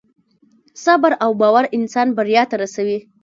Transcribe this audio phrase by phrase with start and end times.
[0.83, 2.97] صبر او باور انسان بریا ته رسوي.